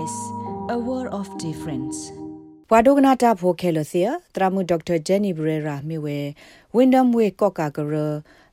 [0.00, 0.16] SBS
[0.74, 1.98] a world of difference
[2.70, 6.18] ဘွာဒိုကနာတာဖိုခဲလစီယတရာမူဒေါက်တာဂျန်နီဘရေရာမီဝဲ
[6.74, 7.94] ဝင်းဒမ်ဝေကော့ကာဂရ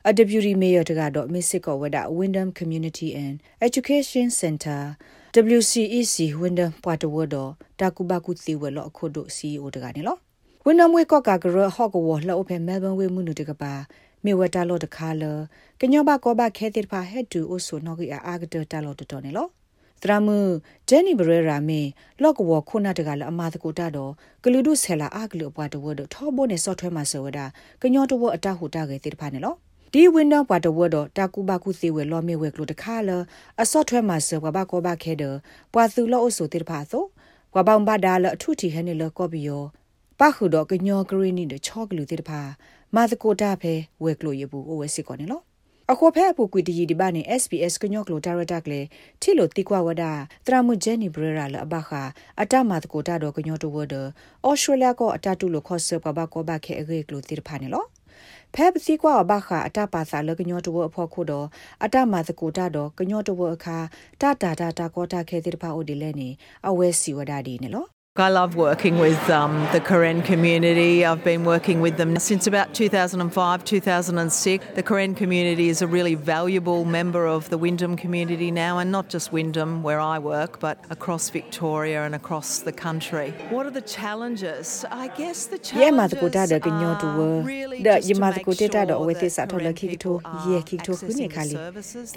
[0.07, 3.35] အဒပြူရီမေယတကတော့မစ်စစ်ကောဝဒ Windham Community and
[3.67, 4.81] Education Center
[5.57, 7.35] WCEC Windham ပွာတဝဒ
[7.79, 10.17] တာကူဘကူတီဝလောအခုဒို CEO တကနေလော
[10.65, 13.73] Windham ဝေကော့ကာဂရဟော့ကဝလောဖဲ Melbourne ဝေမှုနုတကပါ
[14.23, 15.23] မေဝတာလောတခါလ
[15.79, 19.47] ကညောဘကောဘခဲတိဖာဟက်တူအိုဆိုနော်ကီအာဂဒတာလောတတော်နေလော
[20.03, 20.29] သရမ
[20.89, 21.81] ဂျန်နီဘရရာမေ
[22.21, 24.11] လော့ကဝခုနာတကလအမာတကူတာတော့
[24.43, 27.39] ဂလူဒုဆဲလာအဂလူအပွားတဝဒထောဘိုနေဆော့ထွဲမှာဆောဝဒ
[27.81, 29.55] ကညောတဝအတဟုတာကေတိတဖာနေလော
[29.93, 33.09] ဒီဝင်းတော့ပွားတဝတော့တာကူဘကုစီဝဲလောမေဝဲကလူတခါလ
[33.61, 35.35] အဆော့ထွဲမှာဆောဘကောဘခဲတဲ့
[35.73, 37.03] ပွာသူလောအဆိုတိတဖာဆို
[37.55, 39.63] ဝဘောင်ဘာဒါလအထုတီဟဲနေလောကောဘီယော
[40.19, 42.41] ပခုတော့ကညောဂရီနီတချောကလူတိတဖာ
[42.95, 43.73] မာတကိုတာဖဲ
[44.03, 45.41] ဝဲကလိုရဘူးအိုဝဲစစ်ကောနေလော
[45.91, 48.81] အခုဖဲအပူကွီတီဒီဘာနေ SBS ကညော့ကလိုဒါရတာကလေ
[49.21, 50.03] တီလိုတီကွာဝဒတ
[50.51, 52.01] ရာမူဂျန်နီဘရရာလအဘခာ
[52.41, 53.95] အတမတ်ကိုတာတော့ကညော့တဝဒ
[54.43, 57.85] အော်စတြေးလျကောအတတူလိုခေါ်ဆပ်ကဘာကောဘခဲအဂေကလိုတီဖာနေလော
[58.53, 61.47] ဖဲပစီကွာဘခအတပါစာလကညောတဝအဖို့ခုတော့
[61.83, 63.77] အတမသကူတာတော့ကညောတဝအခါ
[64.21, 66.29] တတာတာတာကောတာခဲတိဖာအိုဒီလဲနေ
[66.67, 67.85] အဝဲစီဝဒဒီနေလော
[68.19, 71.05] I love working with um, the Karen community.
[71.05, 74.65] I've been working with them since about 2005, 2006.
[74.73, 79.09] The Karen community is a really valuable member of the Wyndham community now, and not
[79.09, 83.35] just Wyndham, where I work, but across Victoria and across the country.
[83.49, 84.83] What are the challenges?
[84.89, 86.13] I guess the challenges
[87.03, 88.87] are really just to make sure that
[89.49, 92.13] Karen people are accessing services,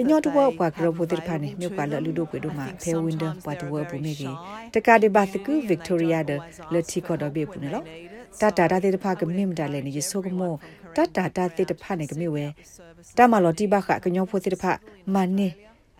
[5.90, 6.30] တိုရီယာဒ
[6.72, 7.84] လတီကောဒဘေပူနော်
[8.40, 10.54] တတာတာတေတဖကမိမတလည်းနေဆိုကမော
[10.96, 12.44] တတာတာတေတဖနေကမိဝဲ
[13.18, 14.64] တမလောတိဘခကညောဖိုတေတဖ
[15.14, 15.48] မနေ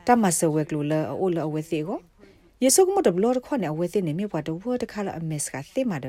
[0.07, 1.99] တမဆဝဲကလူလအိုလအဝဲစီကို
[2.63, 6.06] ယေဆုကမောတဘလောခွန်အဝဲစီနေမြေပွားတော့ဝတခါလအမက်စကသေမာဒ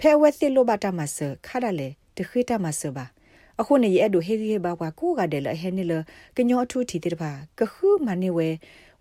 [0.00, 3.04] ဖဲဝဲစီလိုဘတာမဆခါရလေတခိတမဆပါ
[3.60, 5.92] အခုနေရဲ့ဒိုဟေဒီဘာကွာကိုကတယ်လဟဲနေလ
[6.36, 7.24] ကညောအထူတီတေတဖ
[7.58, 8.48] ကခုမနေဝဲ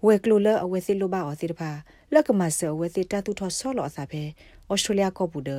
[0.07, 1.69] ဝဲကလိုလအဝဲစီလိုဘအော်စီတဖာ
[2.13, 4.21] လက်ကမဆဝဲစီတတူထောဆောလောအစာဖဲ
[4.71, 5.49] ဩစတြေးလျကောပူဒ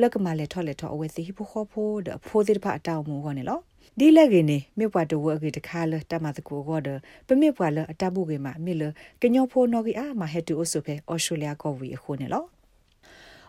[0.00, 3.58] လက်ကမလေထောလေထောအဝဲစီဟိဖိုခေါဖိုဒဖိုစီတဖာအတောင်မူခေါနေလော
[3.98, 6.88] ဒီလက်ကိနေမြပွားတဝဲကိတခါလတမတကူကောဒ
[7.26, 8.82] ပမြပွားလအတပုကေမှာမြလ
[9.22, 12.44] ကညောဖိုနော်ကီအာမဟက်တူအဆုဖဲဩစတြေးလျကောဝီအခုနေလော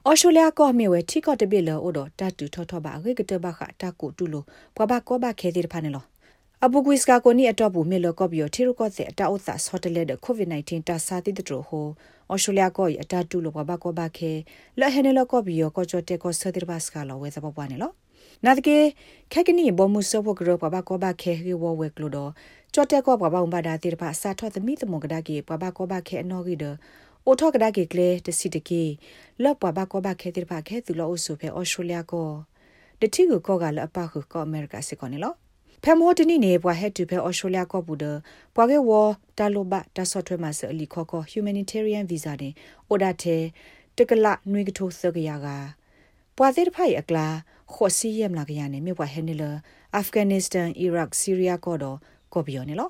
[0.05, 4.43] အော်ရှိုလျာကောမြေဝဲထိကော့တပိလောအိုတော့တတူထောထောပါခေကတဘခတာကူတူလို
[4.75, 6.05] ပွားဘကောဘခဲတိဖာနေလော
[6.65, 11.87] အပူကွီစကာကိုနီအတော့ဘူးမေလကော့ဘီယိုတီရိုကော့စေအတာဥသာဆော့တလက်ဒကိုဗစ် -19 တာစာတိတတိုဟို
[12.29, 14.31] အော်စတြေးလျကောအတာတူလောဘဘကောဘခဲ
[14.79, 17.91] လဟဲနေလကော့ဘီယိုကောချောတေကောဆတိဘတ်စကာလောဝဲစပပွားနေလော
[18.45, 18.77] နာတကေ
[19.33, 22.31] ခက်ကနီဘောမှုဆောဖို့ကရောဘဘကောဘခဲဟီဝဝဲကလိုတော့
[22.73, 26.65] ချောတေကောဘဘုံဘာဒါတိတပါစာထောသမီသမုန်ကဒါကေဘဘကောဘခဲအနော်ဂီဒ
[27.25, 28.83] အိုထောကဒါကေကလေတစီတကေ
[29.43, 32.29] လော့ဘဘကောဘခဲတိတပါခဲသူလောအုဆုဖဲအော်စတြေးလျကော
[32.99, 35.35] တတိကိုကောကလအပခုကောအမေရိကစစ်ကောနေလော
[35.83, 38.03] ဖဲမောတနိနေဘွာဟက်တူဖဲအော်စတြေးလျကောပူဒ
[38.55, 38.89] ဘွာကေဝ
[39.37, 42.49] တာလိုဘတာဆော့ထွဲမှာဆအလီခေါခေါ humanitarian visa နေ
[42.89, 43.37] အိုဒါတေ
[43.97, 45.47] တကလနွေကထိုးစကရက
[46.37, 47.27] ပွာသေးတဖိုင်အကလာ
[47.73, 49.43] ခေါ်စီယမ်လာကရနေမြဘွာဟဲနေလ
[49.95, 51.97] အာဖဂန်နစ္စတန်အီရတ်ဆီးရီးယားကောတော့
[52.33, 52.89] ကော်ဘီယောနေလော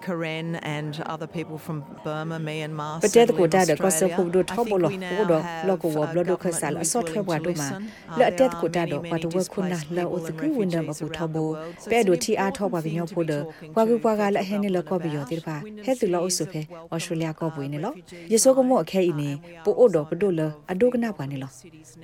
[0.00, 3.00] Karen and other people from Burma, Myanmar.
[3.00, 5.38] But the ko da ko sa ko do thobo lo ko do
[5.68, 7.78] lo ko wo blo do kha sa la so thwe wa do ma
[8.16, 10.82] la tet ko da do wa do wa ko na la o the ku window
[10.82, 11.42] ma ko thobo
[11.88, 13.38] pe do ti a tho ba bi nyo pho do
[13.74, 16.06] kwa ku kwa ga la he ni lo ko bi yo ti ba he tu
[16.06, 17.94] lo o so phe Australia ko bu ni lo
[18.28, 19.30] ye so ko mo khe i ni
[19.64, 21.48] po o do bu do lo a do kana ba ni lo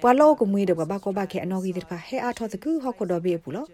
[0.00, 2.18] pwa lo ko mui do ba ba ko ba khe ano gi ti ba he
[2.18, 3.64] a tho the ku ho ko do bi pu lo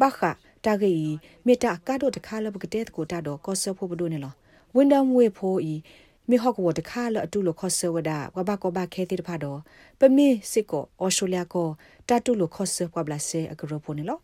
[0.00, 0.30] ba kha
[0.64, 1.08] တာဂေီ
[1.46, 4.34] မေတာကာဒိုတခါလဘကတဲ့ကိုတာတော့ကောဆဖို့ဘဒိုနေလော
[4.74, 5.74] ဝင်းဒမ်ဝေဖိုဤ
[6.28, 9.58] မိဟော့ကဝတခါလအတူလခောဆဝဒဝဘကောဘခဲတိတဖာတော့
[9.98, 11.68] ပမေစစ်ကိုအော်စတြေးလျကို
[12.08, 14.18] တာတူလခောဆပဘလာဆေအကရဖိုနေလော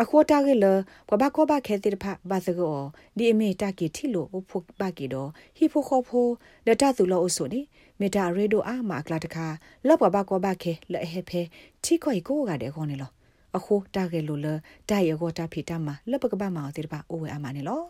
[0.00, 0.72] အခေါ်တာကလေ
[1.08, 2.78] ဘဘကောဘခဲတိတဖာဘာသကော
[3.16, 6.26] ဒီအမေတာကီထီလိုအဖို့ဘကီတော့ဟီဖိုခေါဖို
[6.66, 7.60] လတသူလောအဆုနေ
[8.00, 9.46] မေတာရေဒိုအာမာကလာတခါ
[9.86, 11.40] လောဘဘကောဘခဲလဲဟေဖဲ
[11.84, 13.10] တီခွိကိုကတဲ့ခေါနေလော
[13.56, 14.46] အခုတာကဲလိုလ
[14.88, 17.82] တိုင်ရောတာဖီတာမှာလပကပမောင်တိပါအိုဝဲအမနေလော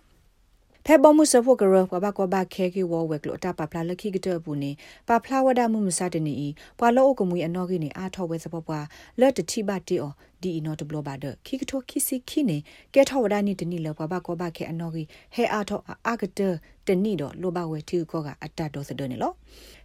[0.87, 4.70] ဖဲဘောမှုစဖို့ကရပဘကဘခဲကီဝဝဲကလိုတာပပလာလခိကတဘူးနေ
[5.09, 6.49] ပပလာဝဒမှုမစတနေဤ
[6.79, 8.81] ပွာလောအကမွေအနော်ကိနေအာထောဝဲစပပွာ
[9.20, 10.12] လက်တတိဘတီအော
[10.43, 12.58] ဒီအနော်တဘလဘဒခိကထောခိစီခိနေ
[12.94, 15.03] ကဲထောဝဒနိတနိလပဘကဘခဲအနော်ကိ
[15.35, 16.41] ဟဲအာထောအာကတ
[16.87, 19.32] တနိတော့လိုဘဝဲတီကောကအတတော်စဒနေလော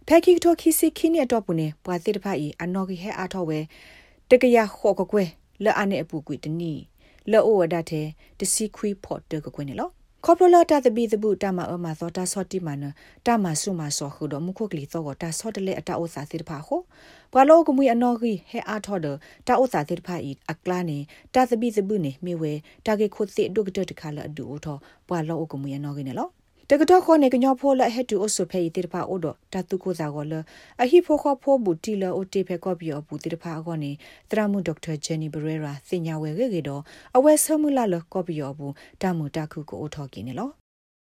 [0.06, 3.58] ဖဲခိကထောခိစီခိနေတော့ပုနေပွာတိတဖာဤအနော်ကိဟဲအာထောဝဲ
[4.30, 5.24] တကရခော့ကကွဲ
[5.64, 6.74] လဲ့အနေအပူကွေတနိ
[7.32, 8.06] လောဝဒတဲ့
[8.38, 9.90] တစီခွီဖော့တကကွဲနေလော
[10.24, 12.84] ခေါပလတာတပိတပုတမအမသောတာဆော့တိမန
[13.26, 16.80] တမဆုမဆောခုဒမခုကလီသောတာဆော့တလေအတာဩစာတိဖာခို
[17.32, 19.06] ဘွာလောကမွေအနော်ဂီဟဲအားထော်ဒ
[19.46, 20.98] တာဩစာတိဖာဤအကလာနေ
[21.34, 22.52] တာတပိတပုနေမိဝဲ
[22.86, 24.76] တာကေခုတိဒုကတတခါလအဒူထော
[25.08, 26.28] ဘွာလောကမွေအနော်ဂီနေလော
[26.72, 30.34] တကတော့ခေါနေကညောဖိုလဟက်တူအဆုဖေးတိတပါအိုဒတတုကိုဇာကောလ
[30.82, 33.92] အဟိဖိုခေါဖိုဘူတီလအိုတေဖေကောပြောဘူးတိတဖာကောနေ
[34.30, 36.82] တရမှုဒေါက်တာဂျန်နီဘရေရာစင်ညာဝဲကေကေတော့
[37.16, 38.72] အဝဲဆမှုလာလကောပြောဘူး
[39.02, 40.48] တမှုတခုကိုအိုထော်ကင်းနေလော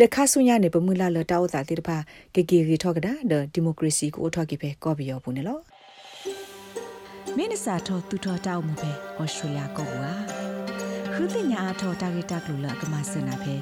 [0.00, 1.92] ေဤနာတကီသူသူကိုစာဝတာလသူဘခောဖိုလအုတ်တေဖေထီလောကဘူးဒခါဆုညာနေပမူလာလတာဥစာတိတဖာ
[2.32, 5.58] ကေကေရီထောကဒါဒဒီမိုကရေစီကိုထောကိဖေကောပြောဘူးနေလော
[7.36, 10.12] မင်းစာထောသူထောတောက်မှုပဲဩစတြေးလျကောကွာ
[11.14, 13.54] ခုတင်ညာအထောတာဂီတာကလူလကမစနာပဲ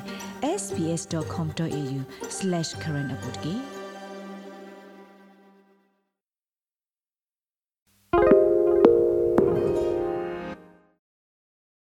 [0.60, 3.77] sbs.com.au/current update